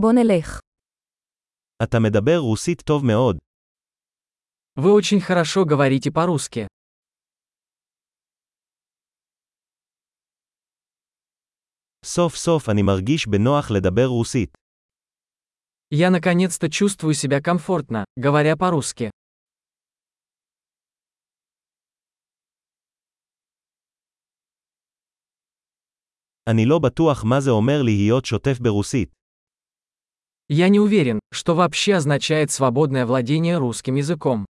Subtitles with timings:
[0.00, 0.60] בוא נלך.
[1.82, 3.36] אתה מדבר רוסית טוב מאוד.
[4.78, 6.66] Вы очень хорошо говорите по-русски.
[12.04, 14.50] סוף סוף אני מרגיש בנוח לדבר רוסית.
[15.94, 19.10] Я наконец-то чувствую себя комфортно, говоря по-русски.
[26.50, 29.14] אני לא בטוח מה זה אומר להיות שוטף ברוסית.
[30.49, 34.45] Я не уверен, что вообще означает свободное владение русским языком.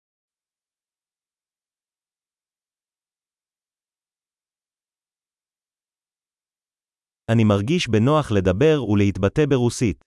[7.30, 10.02] אני מרגיש בנוח לדבר ולהתבטא ברוסית.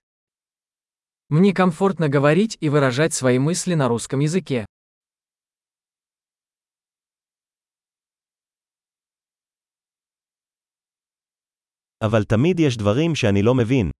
[1.28, 4.64] Мне комфортно говорить и выражать свои мысли на русском языке.
[12.02, 13.90] אבל תמיד יש דברים שאני לא מבין.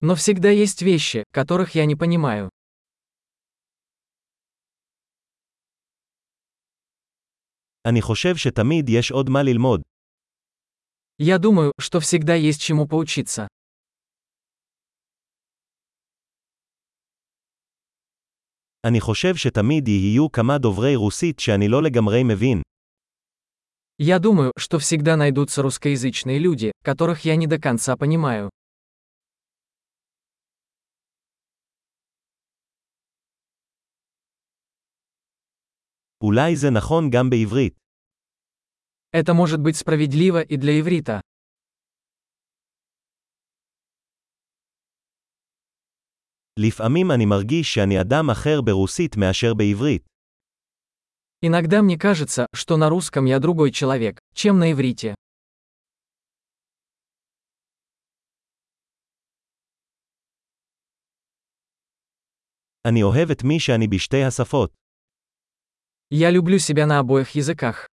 [0.00, 2.50] Но всегда есть вещи, которых я не понимаю.
[7.88, 9.82] אני חושב שתמיד יש עוד מה ללמוד.
[11.18, 13.46] Я думаю, что всегда есть чему поучиться.
[18.86, 22.62] אני חושב שתמיד יהיו כמה דוברי רוסית שאני לא לגמרי מבין.
[23.98, 28.50] Я думаю, что всегда найдутся русскоязычные люди, которых я не до конца понимаю.
[36.22, 37.74] אולי זה נכון גם בעברית.
[39.16, 41.20] Это может быть справедливо и для иврита.
[46.58, 50.02] לפעמים אני מרגיש שאני אדם אחר ברוסית מאשר בעברית.
[51.42, 55.14] Иногда мне кажется, что на русском я другой человек, чем на иврите.
[62.88, 64.79] אני אוהב את מי שאני בשתי השפות.
[66.13, 67.90] Я люблю себя на обоих языках.